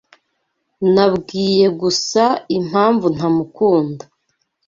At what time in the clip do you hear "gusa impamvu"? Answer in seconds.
1.81-3.05